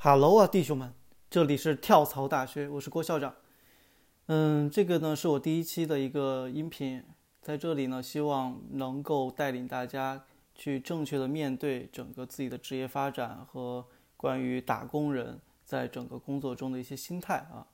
[0.00, 0.94] 哈喽啊，弟兄们，
[1.28, 3.34] 这里是跳槽大学，我是郭校长。
[4.26, 7.02] 嗯，这个呢是我第一期的一个音频，
[7.42, 10.24] 在这里呢，希望能够带领大家
[10.54, 13.84] 去正确的面对整个自己的职业发展和
[14.16, 17.66] 关于打工人在整个工作中的一些心态啊。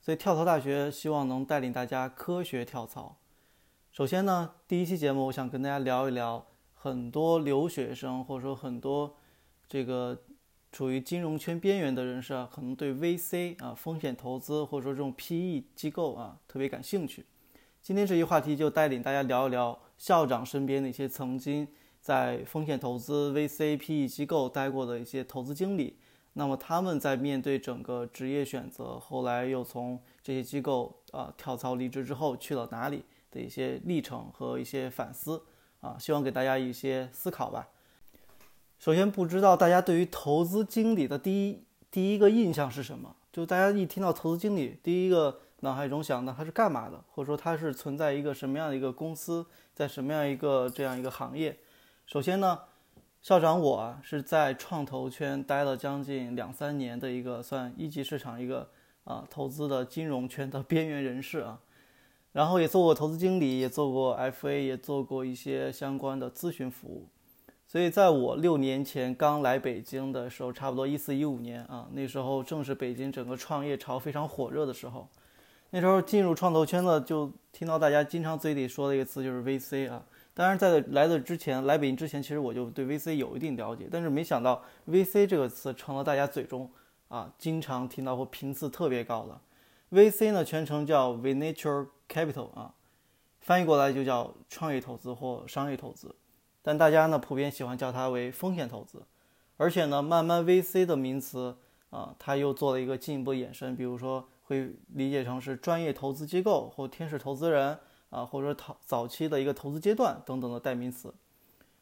[0.00, 3.18] 所以跳槽大学希望能带领大家科学跳槽。
[3.90, 9.16] 首先呢，第一期节目我想跟大家聊一聊很多留学生或者说很多
[9.66, 10.22] 这个。
[10.72, 17.26] 处于金融圈边缘的人士啊，可能对 VC 啊风险投资或者说这种 PE 机构啊特别感兴趣。
[17.82, 21.68] 今天这一话题就带领大家聊一聊校长身边那些曾经
[22.00, 25.98] 在风险投资 VC PE 机构待过的一些投资经理。
[26.32, 35.42] 那么他们在面对整个职业选择，后来又从这些机构啊跳槽离职之后去了哪里的一些历程和一些反思
[35.80, 37.68] 啊，希望给大家一些思考吧。
[38.82, 43.14] 首先，不知道大家对于投资经理的第一第一个印象是什么？
[43.32, 51.56] 就大家一听到投资经理，第一个脑海中想的他是干嘛的，或者说他是存在一个什么样的一个公司，在什么样一个这样一个行业？
[52.06, 52.58] 首先呢，
[53.22, 58.68] 校长我啊是在创投圈待了将近两三年的一个算一级市场一个
[59.04, 61.60] 啊投资的金融圈的边缘人士啊，
[62.32, 67.06] 然后也做过投资经理，也做过 FA，也做过一些相关的咨询服务。
[67.72, 75.08] 所以，在我六年前刚来北京的时候，差不多一四一五年啊，那时候正是北京整个创业潮非常火热的时候。
[75.70, 80.04] 那时候进入创投圈子，就听到大家经常嘴里说的一个词就是 VC 啊。
[80.34, 86.70] 当然，在来的之前，来北京之前，其实我就对 VC 有一定了解，但是没想到 VC 这个词成了大家嘴中
[87.08, 89.40] 啊经常听到或频次特别高的。
[89.98, 92.74] VC 呢，全称叫 Venture Capital 啊，
[93.40, 96.14] 翻译过来就叫创业投资或商业投资。
[96.62, 99.02] 但大家呢普遍喜欢叫它为风险投资，
[99.56, 101.56] 而且呢，慢慢 VC 的名词
[101.90, 107.78] 啊，它又做了一个进一步衍生，比如说会理解成是专业投资机构或天使投资人
[108.10, 111.12] 啊，或者说早早期的一个投资阶段等等的代名词。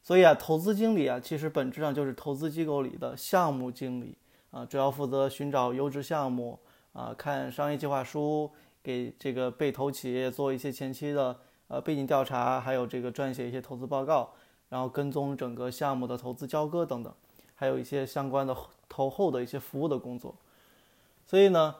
[0.02, 4.16] 所以啊，投资经理啊，其实本质上就是投资机构里的项目经理
[4.50, 6.58] 啊，主要负责寻找优质项目
[6.94, 8.50] 啊，看商业计划书，
[8.82, 14.32] 给这个被投企业做一些前期的呃背景调查，还有这个撰写一些投资报告。
[14.70, 17.12] 然后跟踪整个项目的投资交割等等，
[17.56, 18.56] 还有一些相关的
[18.88, 20.34] 投后的一些服务的工作。
[21.26, 21.74] 所以呢，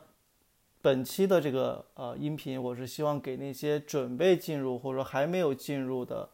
[0.83, 6.29] 本期的这个呃音频，我是希望给那些准备进入或者说还没有进入的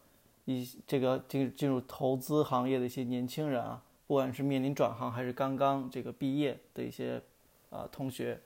[0.46, 7.20] 一这个进进入投资行业的一些年轻人啊，不管是面临转行还是刚刚这个毕业的一些
[7.68, 8.40] 啊同学。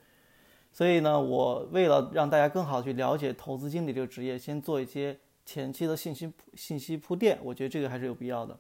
[0.73, 5.17] 所以呢，我为了让大家更好去了解投资经理这个职业，先做一些。
[5.53, 8.57] 前期的信息信息铺垫，我觉得这个还是有必要的。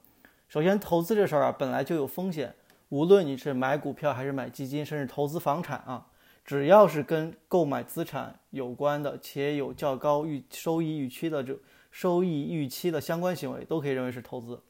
[0.48, 2.52] 首先，投资这事儿啊，本来就有风险。
[2.88, 6.08] 无论你是买股票还是买基金，甚至投资房产啊，
[6.44, 11.56] 只要是跟购买资产有关的，且有较高预收益预期的这
[11.92, 14.60] 收益预期的相关行为，都可以认为是投资。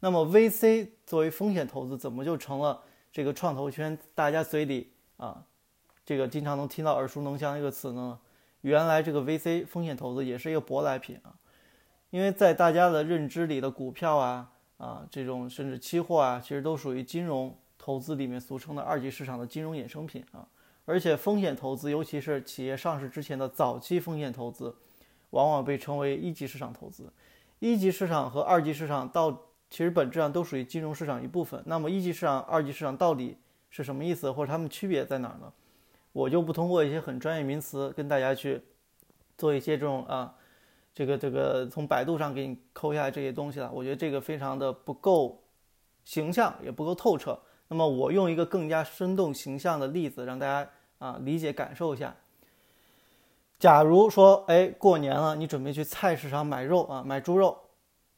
[0.00, 5.44] 那么，VC 作为风险投资，怎么就成了这个创投圈大家嘴里啊，
[6.04, 8.18] 这个经常能听到耳熟能详的一个词呢？
[8.62, 11.32] 原来这个 VC 风险投资也是一个舶来品啊。
[12.12, 20.46] 因为在大家的认知里的股票啊啊这种甚至期货啊，其实都属于金融投资里面俗称的二级市场的金融衍生品啊。
[20.84, 24.76] 而且风险投资，尤其是企业上市之前的早期风险投资，
[25.30, 27.10] 往往被称为一级市场投资。
[27.60, 29.32] 一级市场和二级市场到
[29.70, 31.62] 其实本质上都属于金融市场一部分。
[31.64, 33.38] 那么一级市场、二级市场到底
[33.70, 35.50] 是什么意思，或者它们区别在哪儿呢？
[36.12, 38.60] 我就不通过一些很专业名词跟大家去
[39.38, 40.34] 做一些这种啊。
[40.94, 45.42] 这个这个从百度上给你抠下来这些东西了，我觉得这个非常的不够
[46.04, 47.38] 形象，也不够透彻。
[47.68, 52.14] 那么我用一个更加生动形象的例子，让大家啊理解感受一下。
[53.58, 57.56] 假如说，哎，过年了，你准备去菜市场买肉啊，买猪肉，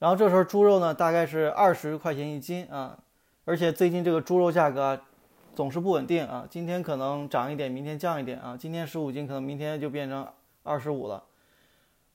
[0.00, 2.98] 然后这时候猪肉呢大概是二十块钱一斤啊，
[3.44, 4.98] 而且最近这个猪肉价格
[5.54, 10.26] 总是不稳定啊，今天可能涨一点，明天降一点啊，今天十五斤，可能明天就变成
[10.64, 11.22] 二十五了。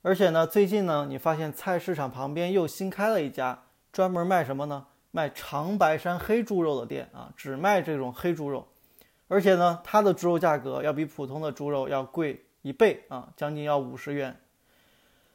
[0.02, 4.86] 而且呢，最近呢，你发现菜市场旁边又新开了一家专门卖什么呢？
[5.10, 8.66] 卖长白山黑猪肉的店啊，只卖这种黑猪肉。
[9.28, 14.40] 而且呢，它的猪肉价格要比普通的猪肉要贵一倍啊，将近要五十元。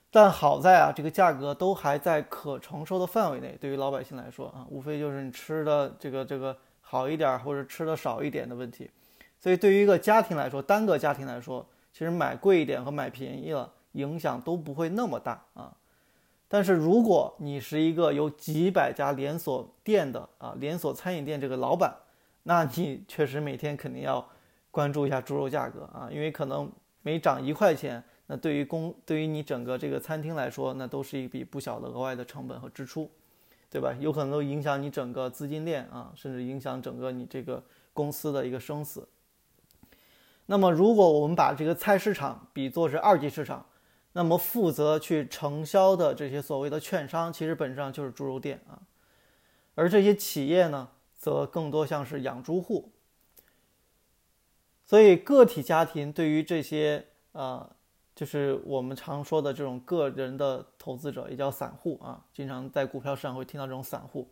[0.10, 3.58] 但好在啊，这个价格都还在可承受的范围内。
[3.60, 8.90] 对于老百姓来说啊，无非就是你吃的这个这个好一点或者吃的少一点的问题。
[9.40, 13.72] 所以对于一个家庭来说，单个家庭来说，其实买贵一点和买便宜了。
[13.96, 15.76] 影响都不会那么大啊，
[16.48, 21.96] 但是如果你是一个有几百家连锁店的啊连锁餐饮店这个老板，
[22.44, 24.26] 那你确实每天肯定要
[24.70, 26.72] 关注一下猪肉价格啊，因为可能
[27.02, 33.10] 每涨一块钱，那对于公对于你整个这个餐厅来说，那都是一笔不小的额外的成本和支出，
[33.70, 33.96] 对吧？
[34.00, 37.64] 有可能都影响你整个资金链啊，甚至影响整个你这个
[37.94, 39.08] 公司的一个生死。
[40.48, 43.66] 那么，如果我们把这个菜市场比作是二级市场，
[44.16, 48.82] 那么负责去承销的这些所谓的券商，其实本质上就是猪肉店啊，
[49.76, 50.90] 而这些企业呢？
[51.18, 52.92] 则更多像是养猪户，
[54.86, 57.68] 所以个体家庭对于这些呃，
[58.14, 64.30] 就是我们常说的这种个人的投资者，也叫散户啊，经常在股票市场会听到这种散户。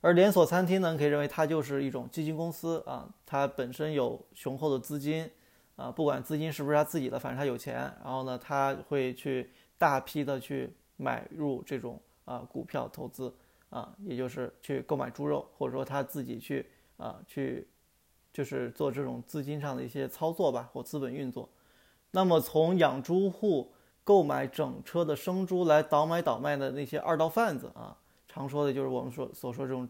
[0.00, 5.30] 而连锁餐厅呢，可以认为它就是一种基金公司啊，它本身有雄厚的资金
[5.76, 13.34] 啊，不管资金是不是他自己的，反正他有钱，然后呢，他会去大批的去买入这种啊股票投资。
[13.70, 16.64] 啊，也就是去购买猪肉，或者说他自己去
[16.96, 17.66] 啊去，
[18.32, 21.48] 就是做这种资金上的一些操作吧，或资本运作。
[22.12, 23.72] 那么从养猪户
[24.04, 27.98] 购买整车的生猪来倒买倒卖的那些二道贩子啊，
[28.28, 29.88] 常说的就是我们说所说这种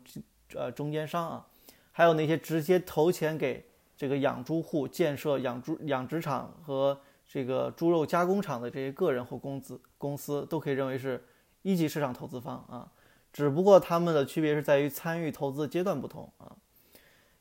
[0.55, 1.47] 呃中间商啊，
[1.93, 3.67] 还有那些直接投钱给
[3.97, 11.25] 这个养猪户建设养猪养殖场和这个猪肉加工厂的这些个人或公司公司，都可以认为是
[11.63, 12.93] 一级市场投资方啊。
[13.33, 16.57] 只不过他们的区别是在于参与投资的阶段不同啊。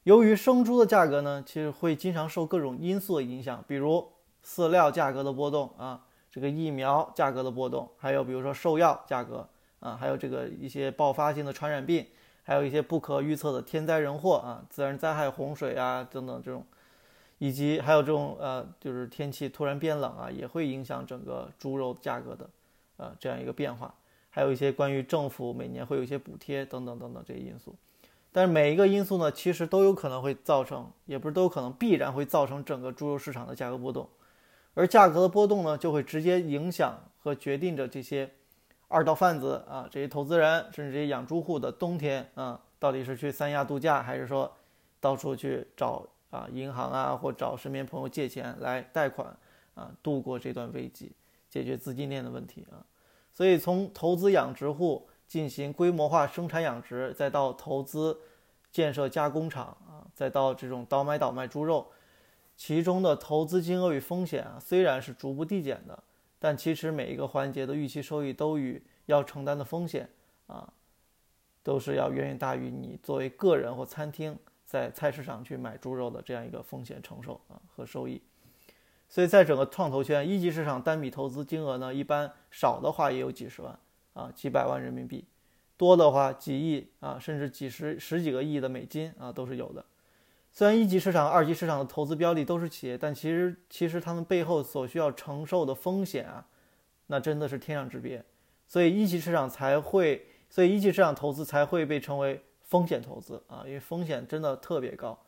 [0.03, 4.11] 由于生猪的价格呢，其实会经常受各种因素的影响，比如
[4.43, 9.47] 饲料价格的波动啊，这个疫苗价格的波动，还有比如说兽药价格
[9.79, 12.05] 啊，还有这个一些爆发性的传染病，
[12.43, 16.65] 还有一些不可预测的天灾人祸啊，自然灾害、洪水啊等等这种，
[17.37, 22.49] 以及还有这种呃，就是天气突然变冷啊，也会影响整个猪肉价格的
[22.97, 23.93] 呃这样一个变化。
[24.29, 27.75] 还有一些关于政府每年会有一些补贴等等等等这些因素，
[28.31, 34.09] 但是每一个因素呢，其实都有可能会造成，也不是都有可能必然会造成整个猪肉市场的价格波动，
[34.73, 38.31] 而价格的波动呢，就会直接影响和决定着这些
[38.93, 44.55] 二道贩子啊，这些投资人，甚至这些养猪户的冬天啊，到底是去三亚度假，还是说
[44.99, 49.35] 到处去找啊银行啊，或找身边朋友借钱来贷款
[49.73, 51.11] 啊，度过这段危机，
[51.49, 52.85] 解决资金链的问题啊。
[53.33, 58.19] 所以，从投资养殖户进行规模化生产养殖，再到投资
[58.71, 61.87] 建设加工厂啊，再到这种倒买倒卖猪肉，
[62.55, 66.03] 其中的投资金额与风险啊，虽然是逐步递减的，
[66.43, 70.09] 但其实每一个环节的预期收益都与要承担的风险
[70.47, 70.73] 啊，
[71.63, 78.21] 都是要远远大于你作为个人或餐厅在菜市场去买猪肉的这样一个风险承受啊和收益。
[79.07, 83.79] 所以在整个创投圈，一级市场单笔投资金额呢，一般少的话也有几十万
[84.11, 85.23] 啊，几百万人民币；
[85.77, 89.85] 多的话几亿啊，甚至几十十几个亿的美金啊，都是有的。
[90.53, 96.47] 虽然一级市场、二级市场的投资标的都是企业，但其实其实他们背后所需要承受的风险啊，
[97.07, 98.23] 那真的是天壤之别。
[98.67, 105.19] 所以一级市场才会，所以一级市场投资才会被称为风险投资啊，因为风险真的特别高。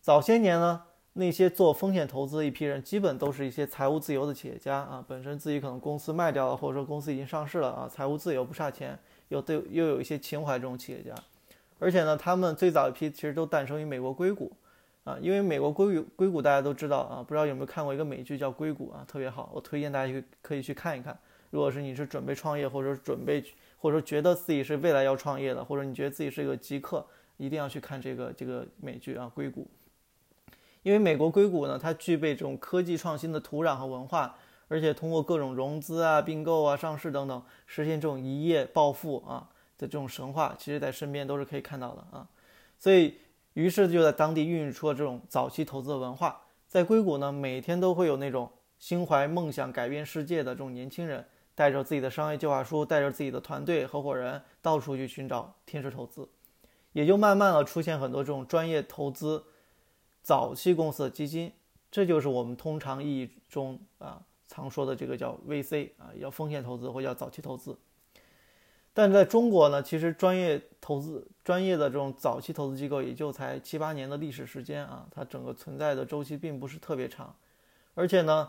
[0.00, 0.84] 早些年呢。
[1.14, 8.96] 那些做风险投资的一批人，基本都是一些财务自由的企业家啊，本身自己可能公司卖掉了，或者说公司已经上市了啊，财务自由不差钱，
[9.26, 11.12] 又对又有一些情怀这种企业家，
[11.80, 14.52] 而且呢，他们最早一批其实都诞生于美国硅谷
[15.02, 21.18] 啊，因为美国硅谷硅谷大家都知道啊，不知道有没有看过一个美剧叫《硅谷》啊，特别好，我推荐大家去可以去看一看。
[21.48, 23.42] 如果是你是准备创业，或者准备
[23.78, 27.04] 或者说觉得自己是未来要创业的，或者你觉得自己是一个极客，
[27.38, 29.62] 一定要去看这个这个美剧啊，《硅谷》。
[30.82, 34.36] 因为美国硅谷呢，它具备这种科技创新的土壤和文化，
[34.68, 39.48] 而且通过各种融资啊、并购啊、上市等等，实现这种一夜暴富啊
[39.80, 42.28] 的这种神话，其实在身边都是可以看到的啊。
[42.78, 43.18] 所以，
[43.54, 46.42] 于是就在当地孕育出了这种早期投资的文化。
[46.66, 56.28] 在硅谷呢，每天都会有那种心怀梦想、改变世界的这种年轻人，带着自己的商业计划书，带着自己的团队合伙人，到处去寻找天使投资，
[56.92, 59.44] 也就慢慢的出现很多这种专业投资。
[60.22, 61.50] 早期公司的基金，
[61.90, 67.76] 这就是我们通常意义中啊常说的这个叫 VC 啊，叫风险投资或叫早期投资。
[69.00, 77.34] 但在中国呢，其实专业投资、专业的这种早期投资机构也就才七八年的历史时间啊，它整个存在的周期并不是特别长。
[77.94, 78.46] 而且呢，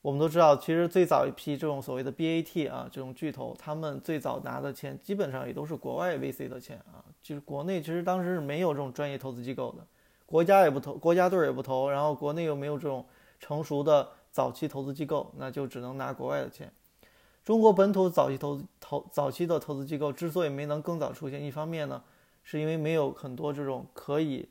[0.00, 9.86] 我们都知道，其实最早一批这种所谓的 BAT 啊这种巨头，他们最早拿的钱基本上也都是国外 VC 的钱啊，就是国内其实当时是没有这种专业投资机构的。
[10.24, 13.04] 国家也不投，国家队也不投，然后国内又没有这种
[13.38, 16.72] 成熟的早期投资机构，那就只能拿国外的钱。
[17.44, 22.02] 中国本土早期投资投早期的投资机构之所以没能更早出现，一方面呢，
[22.44, 24.48] 是因为没有很多这种可以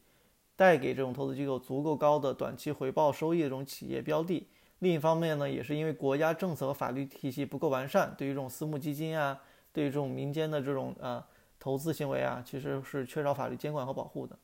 [0.58, 4.46] 带给这种投资机构足够高的短期回报收益的这种企业标的。
[4.80, 9.40] 另一方面呢，也是因为国家政策和法律体系不够完善，对于这种私募基金啊，
[9.72, 11.24] 对于这种民间的这种呃
[11.60, 14.38] 投资行为啊，其实是缺少法律监管和保护的。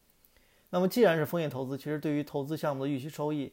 [0.70, 3.52] 那么，既然是风险投资，其实对于投资项目的预期收益，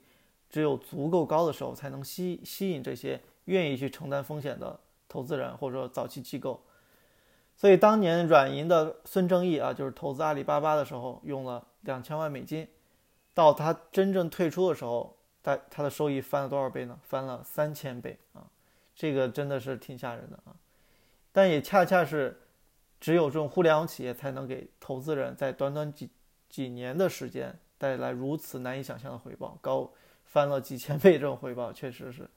[0.51, 4.79] 只有足够高的时候，才能吸吸引这些愿意去承担风险的
[5.15, 6.61] 投资人或者说早期机构。
[7.55, 12.67] 所以，当年软银的孙正义啊，就是投资阿里巴巴的时候，用了两千万美金，
[13.33, 16.99] 到他真正退出的时候，他他的收益翻了多少倍呢？
[17.05, 18.43] 翻了三千倍啊！
[18.97, 20.51] 这个真的是挺吓人的啊！
[21.31, 22.41] 但也恰恰是
[23.01, 26.11] 只有这种互联网企业，才能给投资人在短短几
[26.49, 29.89] 几年的时间带来如此难以想象的回报，高
[30.25, 32.29] 翻了几千倍这种回报，确实是。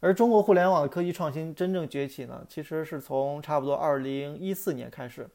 [0.00, 5.28] 而中国互联网的科技创新真正崛起呢，其实是从差不多二零一四年开始，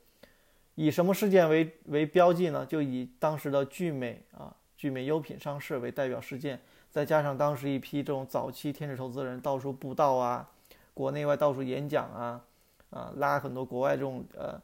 [0.75, 2.65] 以什么事件为为标记呢？
[2.65, 10.49] 就以当时的聚美啊，聚美优品上市为代表事件，再加上当时一批这种早期天使投资人到处布道啊，
[10.93, 12.41] 国内外到处演讲啊，
[12.89, 14.57] 啊拉很多国外这种呃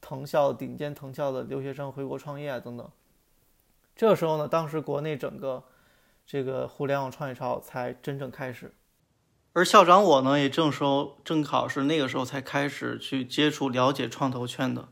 [0.00, 2.90] 藤校顶尖藤校的留学生回国创业啊等等。
[3.94, 5.62] 这时候呢，当时国内整个
[6.26, 8.72] 这个互联网创业潮才真正开始。
[9.54, 14.88] 而校长我呢，也正说正好是那个时候才开始去接触、了解创投圈的。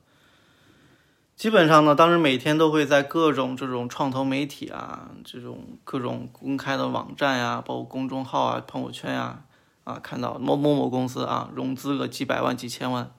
[1.34, 9.44] 基本上呢，当时每天都会在各种这种创投媒体啊，这种各种公开的网站呀，包括公众号啊、朋友圈呀，
[9.84, 13.10] 啊，看到某某某公司啊，融资个几百万、几千万，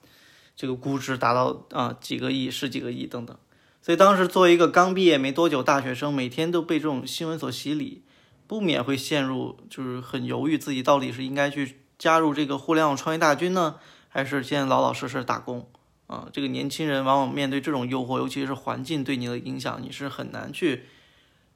[0.54, 3.36] 这个估值达到啊几个亿、十几个亿等等。
[3.80, 8.04] 所以当时作为一个刚毕业没多久大学生，每天都被这种新闻所洗礼。
[8.52, 13.76] 不免会陷入，就是很犹豫自己到底是应该去加入这个互联网创业大军呢，
[14.10, 15.70] 还是先老老实实打工
[16.06, 16.28] 啊？
[16.34, 20.84] 这个年轻人往往面对这种诱惑，尤其是环境对你的影响，你是很难去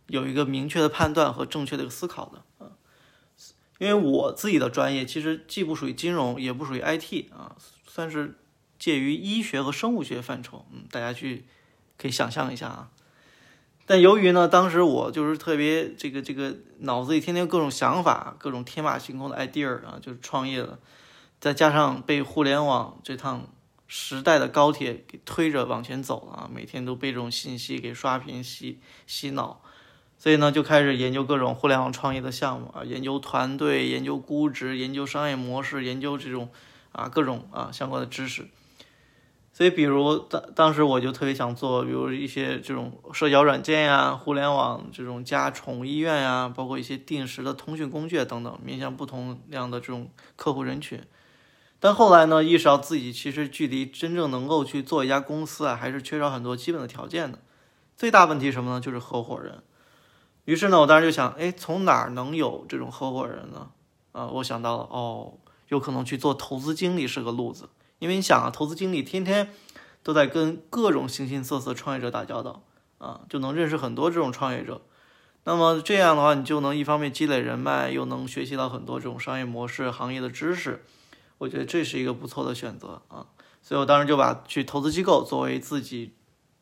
[0.07, 2.73] 有一个明确的判断和正确的一个思考的啊。
[3.79, 8.39] 因为我自己的专业其实既不属于金融，也不属于 IT 啊，算是
[8.79, 10.65] 介于医学和生物学范畴。
[10.73, 11.45] 嗯，大家去
[11.99, 12.91] 可以想象一下啊。
[13.89, 20.81] 但由于呢，当时我就是特别这个这个脑子里天天各种想法，各种天马行空的 idea 啊，就是创业的，
[21.39, 23.47] 再加上被互联网这趟
[23.87, 29.61] 时代的高铁给推着往前走了啊，每天都被这种信息给刷屏洗洗脑，
[30.19, 36.49] 所以呢，就开始研究各种互联网创业的项目啊，研究团队，研究估值，研究商业模式，研究这种
[36.91, 38.49] 啊各种啊相关的知识。
[39.57, 51.03] 所以，比如当当时我就特别想做，比如一些这种社交软件呀、互联网这种加宠物医院呀，包括一些定时的通讯工具等等，面向不同样的这种客户人群。
[51.81, 57.39] 但后来呢，意识到自己其实距离真正能够去做一家公司啊，还是缺少很多基本的条件的。
[57.97, 58.79] 最大问题什么呢？
[58.79, 59.63] 就是合伙人。
[60.45, 63.71] 于是呢，我当时就想，哎，从哪儿能有这种合伙人呢？
[64.13, 65.33] 啊，我想到了，哦，
[65.69, 67.71] 有可能去做投资经理是个路子。
[67.99, 69.53] 因为你想啊，投资经理天天
[70.03, 72.63] 都在跟各种形形色色创业者打交道
[72.99, 74.83] 啊，就能认识很多这种创业者。
[75.45, 80.85] 那么这样的话，你就能一方面积累人脉，又能学习到很多这种商业模式、行业的知识。
[81.39, 83.27] 我觉得这是一个不错的选择啊。
[83.63, 86.15] 所以我当时就把去投资机构作为自己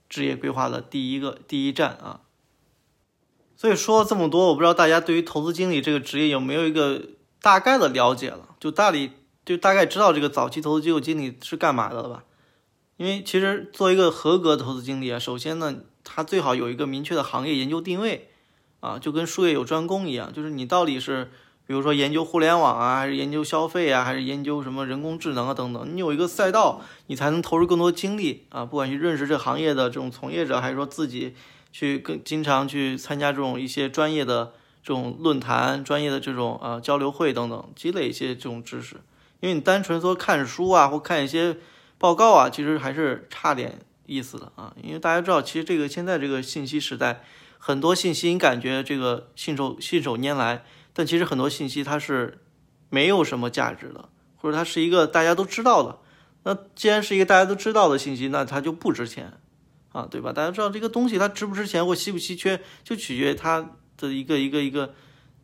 [0.09, 2.21] 职业规划的第一个第一站啊。
[3.57, 7.11] 所以说这么多，我不知道大家对于投资经理这个职业有没有一个
[7.41, 8.55] 大概的了解了？
[8.61, 9.11] 就大理。
[9.44, 12.24] 就大概知道这个早期投资机构经理是干嘛的了吧？
[12.96, 15.74] 因为其实做一个合格的投资经理啊，首先呢，
[16.04, 18.30] 他最好有一个明确的行业研究定位
[18.80, 21.32] 啊，就跟术业有专攻一样，就是你到底是
[21.66, 31.34] 比如说研究互联网啊，还是研究消费啊，还是研究什么人工智能啊等等，你有一个赛道，你才能投入更多精力啊，不管去认识这行业的这种从业者，还是说自己
[31.72, 38.98] 去更经常去参加这种一些专业的这种论坛、专业的这种呃交流会等等，积累一些这种知识。
[39.44, 41.58] 因为你单纯说看书啊，或看一些
[41.98, 44.74] 报告啊，其实还是差点意思的啊。
[44.82, 47.22] 因为大家知道，其实这个现在这个信息时代，
[47.58, 52.40] 很多信息你感觉这个信手信手拈来，但其实很多信息它是
[52.88, 55.98] 没有什么价值的，或者它是一个大家都知道的。
[56.44, 59.30] 那既然是一个大家都知道的信息，那它就不值钱
[59.92, 60.32] 啊，对吧？
[60.32, 64.94] 大家知道这个东西它值不值钱或稀不稀缺，就取决于它的一个一个一个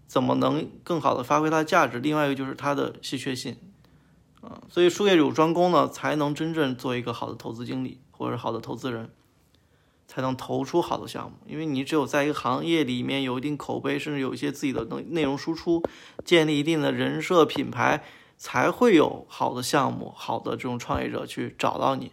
[0.07, 1.99] 怎么能更好的发挥它的价值。
[1.99, 3.55] 另外一个就是它的稀缺性。
[4.41, 9.11] 啊，所以术业有专攻呢，才能真正做一个好的投资经理或者好的投资人，
[10.07, 11.37] 才能投出好的项目。
[11.47, 15.83] 因为你只有在一个行业里面有一定口碑，甚至有一些自己的内内容输出，
[16.25, 18.05] 建立一定的人设品牌，
[18.37, 22.13] 才会有好的项目、好的这种创业者去找到你。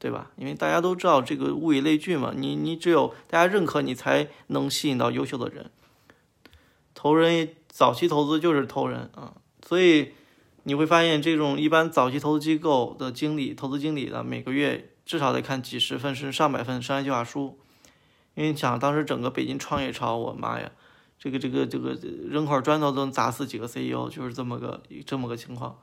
[0.00, 0.30] 对吧？
[0.36, 5.72] 因为大家都知道这个物以类聚嘛，你你只有大家认可你，才能吸引到优秀的人。
[6.94, 9.34] 投人早期投资就是投人啊，
[9.66, 10.12] 所以
[10.68, 17.58] 你会发现这种一般早期投资机构的经理、投资经理呢，每个月至少得看几十份甚至上百份商业计划书，
[18.34, 20.70] 因为你想当时整个北京创业潮，我妈呀，
[21.18, 21.98] 这个这个这个
[22.28, 25.78] 扔块砖头都能砸死几个 CEO，就是这么个这么个情况。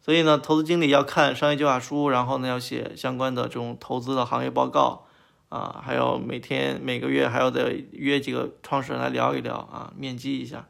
[0.00, 5.02] 所以呢，投资经理要看商业计划书，然后呢要写相关的这种投资的行业报告。
[5.48, 10.66] 啊，还有每天每个月还要再约几个创始人来聊一聊啊，面基一下。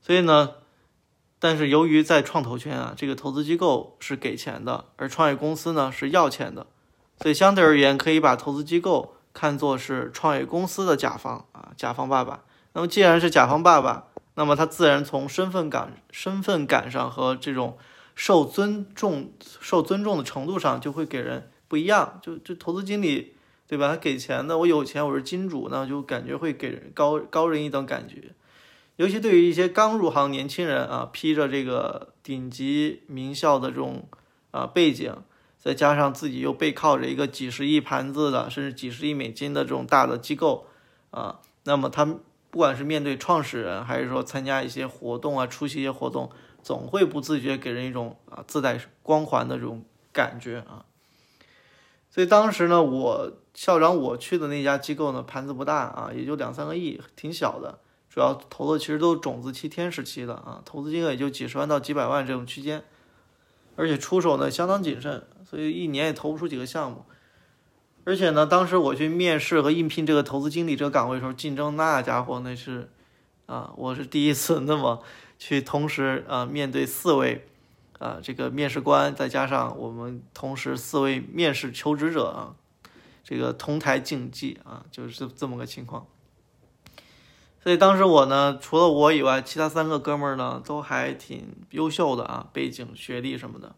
[0.00, 0.52] 所以呢，
[1.38, 6.66] 但是由于在创投圈啊，这个投资机构是给钱的，而创业公司呢是要钱的，
[7.20, 12.44] 所以相对而言，可以把投资机构看作是创业公司的甲方啊，甲方爸爸。
[12.72, 17.78] 那么既然是甲方爸爸，那么他自然从身份感、身份感上和这种
[18.14, 22.18] 受尊重、受尊重的程度上，就会给人不一样。
[22.22, 23.34] 就就投资经理。
[23.68, 23.90] 对吧？
[23.90, 28.32] 他给钱的，我有钱，我是金主，那就感觉会给人高高人一等感觉。
[28.98, 34.08] 尤其对于一些刚入行年轻人啊，披着这个顶级名校的这种
[34.50, 35.14] 啊背景，
[35.56, 40.66] 再加上自己又背靠着一个几十亿盘子的，甚至几十亿美金的这种大的机构
[41.12, 42.04] 啊，那么他
[42.50, 46.32] 不管是面对创始人，还是说参加一些活动啊，出席一些活动，
[46.64, 50.84] 总会不自觉给人一种啊自带光环的这种感觉啊。
[52.10, 57.78] 所以当时呢，我校长我去的那家机构呢，盘子不大啊，也就两三个亿，挺小的。
[58.18, 62.82] 主要投的其实都是种子期、天使期的啊，投资金额也就几十万到几百万这种区间，
[63.76, 67.04] 而且出手呢相当谨慎，所以一年也投不出几个项目。
[68.02, 72.90] 而且呢，当时我去面试和应聘这个投资经理这个岗位的时候，竞争那家伙那是
[73.46, 75.00] 啊，我是第一次那么
[75.38, 77.46] 去同时啊面对四位。
[78.00, 82.56] 啊，这个面试官再加上我们同时四位面试求职者啊，
[83.22, 86.04] 这个同台竞技啊，就是这么个情况。
[87.60, 93.74] 所以当时我呢，除了我以外，其他三个哥们儿呢都还挺优秀的啊，背景、学历什么的。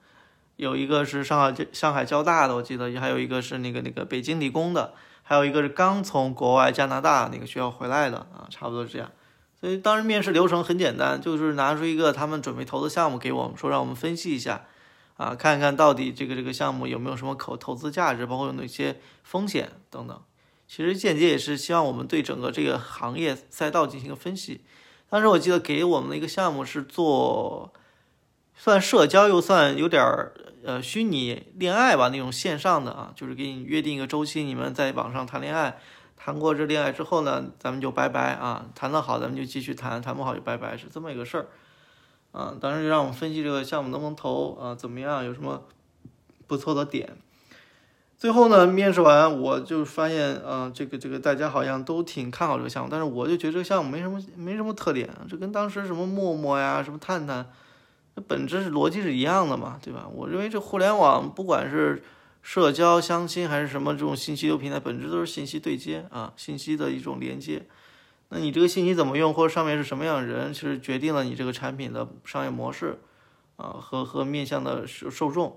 [0.56, 9.10] 有一个是上海上海交大的，我记得，还有一个是那个那个北京理工的，还有一个是刚从国外加拿大那个学校回来的啊，差不多是这样。
[9.58, 14.66] 所以当时面试流程很简单，就是拿出一个他们准备投的项目给我们，说让我们分析一下，
[15.16, 20.22] 啊，看看到底这个这个项目有没有什么可投资价值，包括有哪些风险等等。
[20.70, 24.60] 其实间接也是希望我们对整个这个行业赛道进行一个分析。
[25.08, 27.72] 当时我记得给我们的一个项目是做，
[28.54, 30.32] 算社交又算有点儿
[30.64, 35.80] 呃虚拟恋爱吧那种线上的啊，就是给你约定一个周期，你们在网上谈恋爱。
[36.16, 38.66] 谈过这恋爱之后呢，咱们就拜拜啊！
[38.76, 41.46] 谈得好，咱们就继续谈；谈不好就拜拜，是这么一个事儿。
[42.30, 45.64] 啊，当时就让我们分析这个项目能不能投啊，怎么样，有什么
[46.46, 47.16] 不错的点。
[48.20, 57.46] 最后呢，面试完我就发现，啊，这个这个大家好像都挺看好这个项目，但是我就觉得这个项目没什么没什么特点，这跟当时什么陌陌呀、什么探探，
[58.16, 60.06] 那本质是逻辑是一样的嘛，对吧？
[60.12, 62.02] 我认为这互联网不管是。
[62.42, 67.66] 社交、相亲还是什么这种信息流平台，本质都是信息对接啊，信息的一种连接。
[68.30, 72.98] 那你这个信息怎么用，或者上面是什么样的人，其实决定了你这个产品的商业模式
[73.56, 75.54] 啊和和面向的受受众。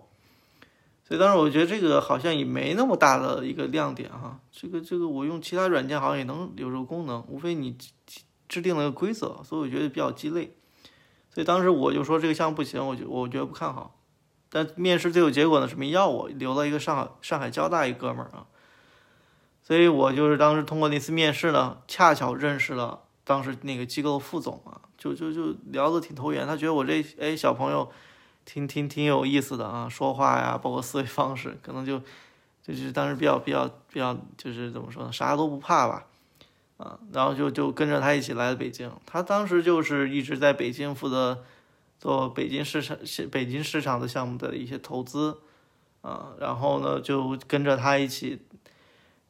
[1.14, 4.40] 所以当时我觉得这个好像也没那么大的一个亮点哈。
[4.52, 7.78] 这个这个我用其他软件好像也能有这个功能，无非你
[8.50, 10.58] 制定了个规则，所以我觉得比较鸡肋。
[11.30, 14.00] 所以当时我就说这个项目不行，我就我觉得不看好。
[14.50, 18.48] 但面试最后结果呢是没要我，留了一个上海上海交大一哥们儿啊，
[19.62, 27.92] 所以我就是当时通过那次面试呢，恰巧认识了当时那个机构的副总啊，就就就聊得挺投缘，他觉得我这哎小朋友
[28.46, 32.02] 挺挺挺有意思的啊，说话呀，包括思维方式，可能就
[32.62, 36.06] 就是当时比较比较比较就是怎么说呢，啥都不怕吧，
[36.78, 41.44] 啊，然后就就跟着他一起来了北京，他当时就是一直在北京负责。
[42.00, 42.98] 做北京市场、
[43.32, 45.38] 北京市场的项目的一些投资，
[46.02, 48.42] 啊，然后呢，就跟着他一起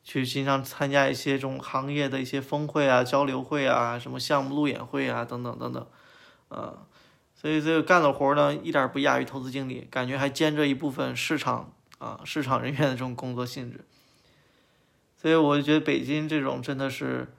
[0.04, 5.86] 去经常参加一些这种行业的一些峰会啊、交流会啊、什么项目路演会啊等等等等，
[6.50, 6.74] 啊，
[7.44, 13.86] 所以这个干的活呢，一点不亚于投资经理，感觉还兼着一部分市场啊、市场人员的这种工作性质，
[15.16, 17.32] 所以我就觉得北京这种真的是，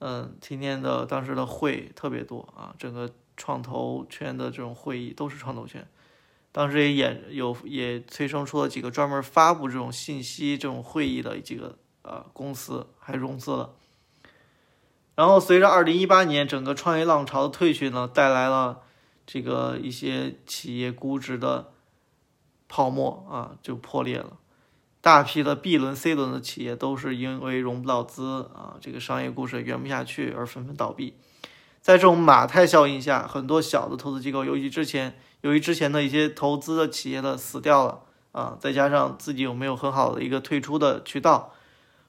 [0.00, 3.08] 嗯，天天的当时的会特别多啊，整个。
[3.36, 5.88] 创投圈的这种会议都是创投圈，
[6.52, 13.70] 当时也演有也催生出了几个专门发布这种信息、这种会议的几个呃公司，还融资了。
[15.14, 18.82] 然后随着二零一八年整个创业浪潮的退去呢，带来了
[19.32, 21.70] 这个一些企业估值的
[22.68, 24.38] 泡沫啊就破裂了。
[25.00, 31.14] 大批的 B 轮、C 轮的企业都是因为融不到资啊，这个商业故事圆不下去而纷纷倒闭。
[31.80, 38.00] 在这种马太效应下，很多小的投资机构，由于之前由于之前的一些投资的企业的死掉了
[38.32, 41.54] 啊，再加上自己有没有很好的一个退出的渠道，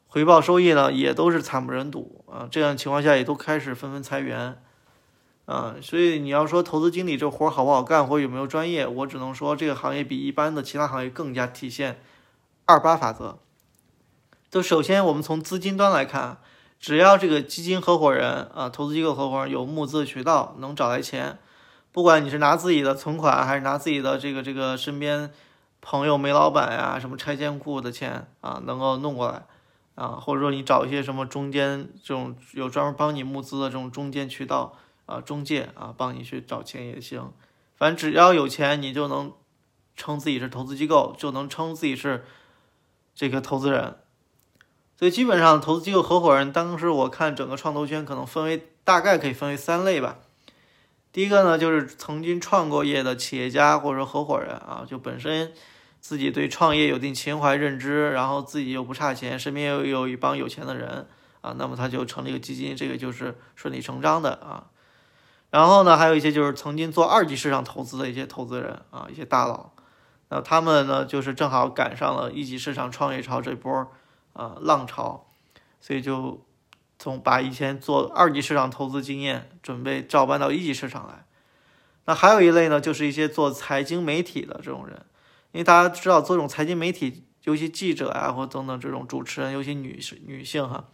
[0.07, 2.49] 回报收益呢也都是惨不忍睹啊。
[2.49, 4.60] 这样情况下也都开始纷纷裁员
[5.45, 5.75] 啊。
[5.82, 12.01] 所以你要说投资经理这活儿好不好干，或有没有专业，我只能说这个行业比一般的其他行业更加体现
[12.65, 13.38] 二八法则。
[14.49, 16.38] 就首先我们从资金端来看。
[16.84, 21.38] 只要这个基金合伙人啊，投资机构合伙人有募资渠道，能找来钱，
[21.91, 25.32] 不管你是拿自己的存款，还是拿自己的这个这个身边
[25.80, 29.43] 朋友煤老板呀，什么拆迁户的钱啊，能够弄过来
[29.93, 37.33] 啊，或者说你找一些什么中间这种有专门帮你募资的这种中间渠道啊，中介啊，帮你去找钱也行，
[37.77, 39.33] 反正只要有钱，你就能
[39.95, 42.23] 称自己是投资机构，就能称自己是
[43.13, 43.97] 这个投资人。
[44.97, 50.19] 所以基本上，投资机构合伙人，当时我看整个创投圈可能分为大概可以分为三类吧。
[51.11, 55.51] 第一个呢，就是曾经创过业的企业家或者合伙人啊，就本身
[55.99, 61.07] 自己对创业有定情怀认知，然后自己又不差钱，身边又有一帮有钱的人
[61.41, 64.70] 啊，那么他就成立一个基金，这个就是顺理成章的啊。
[65.51, 69.69] 然后呢，还有一些就是曾经做二级市场投资的一些投资人啊，一些大佬，
[70.29, 73.91] 那他们呢，就是正好赶上了一级市场创业潮这波。
[74.33, 75.27] 啊，浪潮，
[75.81, 76.45] 所以就
[76.97, 81.25] 从把以前做二级市场投资经验准备照搬到一级市场来。
[82.05, 85.05] 那还有一类呢，就是一些做财经媒体的这种人，
[85.51, 90.85] 因为大家知道做这种财经媒体，尤其记者啊，或等等这种主持人，尤其女士女性哈，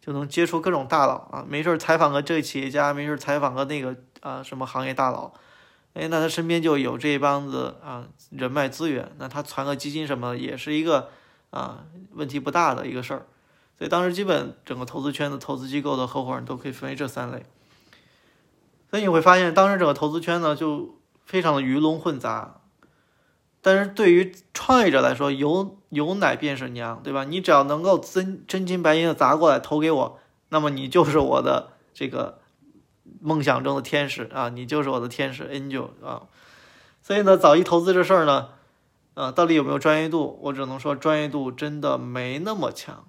[0.00, 5.32] 就能接触各种大佬啊，没事儿采访个这个企业家，没事儿采访个那个啊什么行业大佬，
[5.94, 11.10] 哎，那他身边就有这一帮子啊人脉资源，那他传个基金什么的也是一个。
[11.50, 11.80] 啊，
[12.12, 13.26] 问题不大的一个事儿，
[13.76, 17.44] 所以当时基本整个投资圈的投资机构的合伙人都可以分为这三类。
[18.88, 22.59] 所以你会发现，当时整个投资圈呢就非常的鱼龙混杂。
[23.62, 27.24] 但是对于创业者来说，有有奶便是娘，对吧？
[27.24, 30.18] 你只要能够真真金白银的砸过来投给我，
[30.48, 32.40] 那么你就是我的这个
[33.20, 36.22] 梦想中的天使啊，你就是我的天使 angel 啊。
[37.02, 38.48] 所以呢，早期投资这事儿呢。
[39.14, 40.38] 呃，到底有没有专业度？
[40.40, 43.04] 我只能说专业度真的没那么强。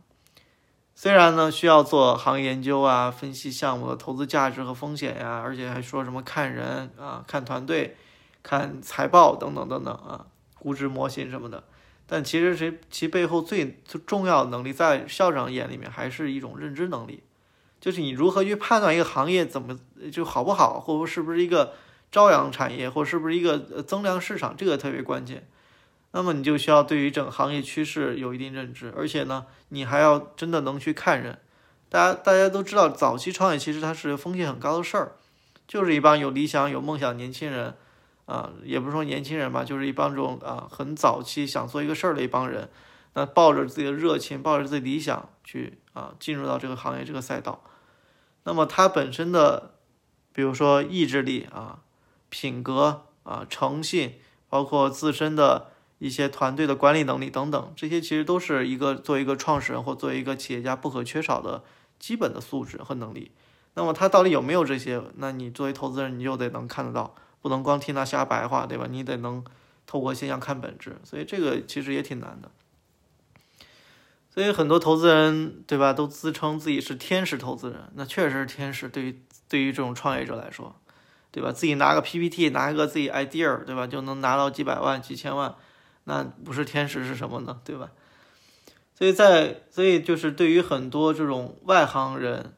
[0.96, 7.96] 虽然呢，需要做行业研究啊，分析项目的投资价值和风险呀，而且还说什么看人啊、看团队、
[8.42, 10.26] 看财报等等等等啊，
[10.62, 11.64] 估值模型什么的。
[12.06, 17.24] 但其实其其背后最最重要的能力，在校长眼里面还是一种认知能力，
[17.80, 19.80] 就是你如何去判断一个行业怎么
[20.12, 21.74] 就好不好，或者是不是一个
[22.12, 25.48] 朝阳产业，或是不是一个增量市场，这个特别关键。
[26.12, 31.40] 那么你就需要对于整个行业趋势有一定认知，而且呢，你还要真的能去看人。
[31.88, 35.14] 大家大家都知道，早期创业其实它是风险很高的事儿，
[35.66, 37.76] 就是一帮有理想、有梦想年轻人，
[38.26, 42.70] 啊，也不是说年轻人吧，就是一帮这种啊很早期想做一个事儿的一帮人，
[43.14, 47.64] 那抱着自己的热情，抱着自己理想去啊进入到这个行业这个赛道。
[48.44, 49.76] 那么他本身的，
[50.34, 51.80] 比如说意志力啊、
[52.30, 54.16] 品格啊、诚信，
[54.50, 55.72] 包括自身的。
[56.02, 61.64] 一些团队的管理能力等等，这些其实都是一个作为一个创始人或作为一个企业家不可缺少的
[62.00, 63.30] 基本的素质和能力。
[63.76, 65.00] 那么他到底有没有这些？
[65.18, 68.88] 那你作为投资人，你就得能看得到，不能光听他瞎白话，对吧？
[68.90, 69.44] 你得能
[69.86, 70.98] 透过现象看本质。
[71.04, 72.52] 所以这个其实也挺难的。
[74.34, 78.88] 所以很多投资人，对吧，都自称自己是天使投资人，那确实是天使。
[78.88, 80.74] 对于对于这种创业者来说，
[81.32, 81.52] 对吧？
[81.52, 85.54] 自己拿个 PPT，拿一个自己 idea，对吧，就能拿到几百万、几千万。
[86.06, 87.60] 那不是天使是什么呢？
[87.66, 87.92] 对吧？
[88.96, 92.54] 所以在所以就是对于很多这种外行人，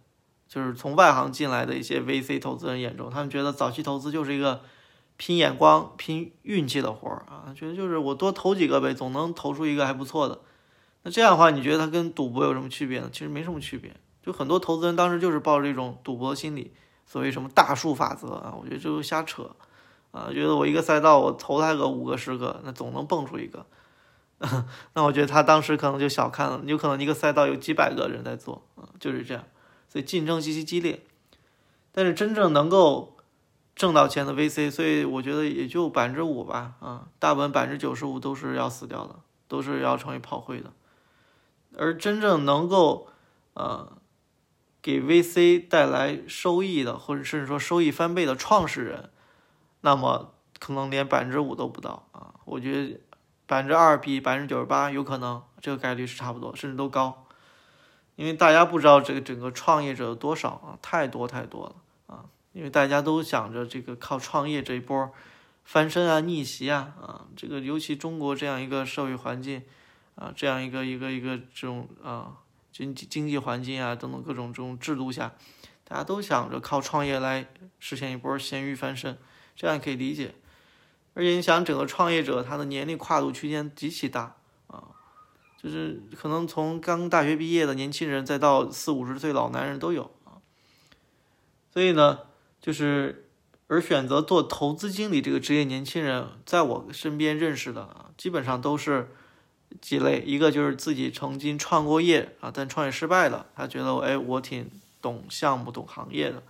[0.47, 4.61] 就是从外行进来的一些 VC 投资人眼中，他们觉得早期投资就是一个
[5.17, 10.39] 拼眼光、拼运气的活儿啊，觉得就是我多投几个呗，总能投出一个还不错的。
[11.03, 13.09] 那这样的话，你觉得它跟赌博有什么区别呢？
[13.11, 13.95] 其实没什么区别。
[14.21, 16.71] 就很多投资人当时就是抱着一种赌博心理，
[17.05, 19.49] 所谓什么大数法则啊，我觉得就是瞎扯。
[20.11, 23.65] 啊，觉得我一个赛道我投他个五个十个，那总能蹦出一个。
[24.93, 29.43] 那我觉得他当时可能就小看了，有可能一个赛道有几百个人在做啊，就是这样，
[29.89, 31.01] 所以竞争极其激烈。
[31.91, 33.12] 但是真正能够
[33.75, 39.15] 挣到钱的 VC，所以我觉得也就百分之五吧，啊，大部分百分之九十五都是要死掉的，
[39.47, 40.71] 都是要成为炮灰的。
[41.75, 43.07] 而真正能够
[43.55, 43.97] 呃
[44.81, 49.09] 给 VC 带来收益的，或者甚至说收益翻倍的创始人。
[49.81, 52.35] 那么可能连百分之五都不到啊！
[52.45, 53.01] 我觉得
[53.45, 57.25] 百分之二比百分之九十八有可能，这个概率是差不多，甚至都高。
[58.15, 61.75] 因为大家不知道这个整个创业者多少啊，太多太多了！
[62.53, 65.11] 因为大家都想着这个靠创业这一波
[65.63, 69.61] 翻身啊、逆袭啊啊，这个尤其中国这样一个社会环境
[70.15, 72.37] 啊，这样一个一个一个这种啊
[72.71, 75.33] 经济经济环境啊等等各种这种制度下，
[75.83, 77.47] 大家都想着靠创业来
[77.79, 79.17] 实现一波咸鱼翻身，
[79.55, 80.35] 这样可以理解。
[81.15, 84.35] 而且你想，整个创业者他的年龄跨度区间极其大
[84.67, 84.83] 啊。
[85.61, 90.41] 就是可能从刚大学毕业的年轻人，再到四五十岁老男人都有啊。
[91.71, 92.19] 所以呢，
[92.63, 93.27] 就是
[93.67, 99.09] 而选择做投资经理这个职业年轻人，在我身边认识的啊，基本上都是
[99.81, 100.23] 几类。
[100.25, 104.71] 一个就是自己曾经创过业啊，但创业失败了，他觉得哎，我挺
[105.01, 106.41] 懂项目、懂行业的，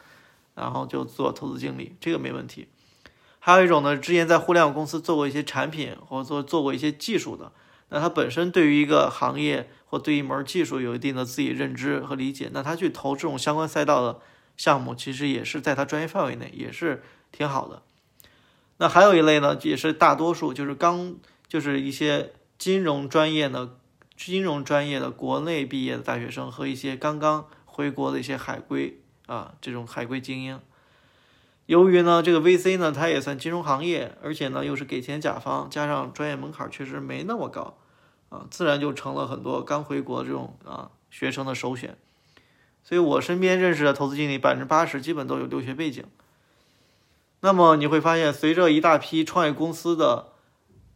[0.53, 2.67] 然后就做投资经理，这个没问题。
[3.39, 7.51] 还有一种呢，之前在互联网公司做过一些产品，或者做做过一些技术的。
[7.89, 14.19] 那他本身对于一个行业或对一门技术有一定的自己认知和理解，那他去投这种相关赛道的
[14.57, 17.81] 项目，其实也是在他专业范围内，也是挺好的。
[18.77, 21.15] 那还有一类呢，也是大多数就是刚
[21.47, 23.77] 就是一些金融专业的
[24.15, 30.59] 金融专业的国内毕业的大学生和一些刚刚回国的一些海归啊，这种海归精英。
[31.65, 37.77] 由于呢，这个 VC 呢，它也算金融行业，而且呢又是给钱甲方，加上专业门槛确实没那么高。
[38.29, 41.97] 啊，自然就成了很多刚回国这种啊学生的首选，
[42.83, 46.03] 所以我身边认识的投资经理百分之八十基本都有留学背景。
[47.39, 50.33] 那么你会发现，随着一大批创业公司的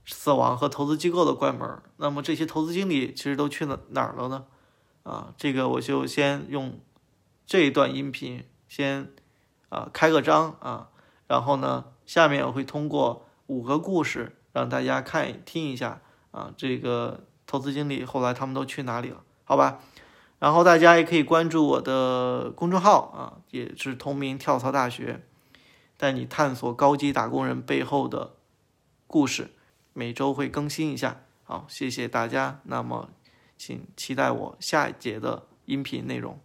[0.06, 4.46] 死亡和投资机构的关门，那么这些投资经理其实都去了哪儿了呢？
[5.04, 6.80] 啊，这个我就先用
[7.46, 9.12] 这一段音频先
[9.70, 10.90] 啊开个章啊，
[11.28, 16.02] 然后呢，下面我会通过五个故事让大家看听一下。
[16.32, 19.24] 啊，这个投资经理后来他们都去哪里了？
[19.44, 19.80] 好吧，
[20.40, 25.24] 然后大家也可以关注我的公众号啊，也是同名跳槽大学，
[25.98, 28.36] 带你探索高级打工人背后的
[29.08, 29.50] 故事，
[29.94, 31.22] 每周会更新一下。
[31.44, 33.10] 好，谢谢大家，那么
[33.58, 36.40] 请期待我下一节的音频内容。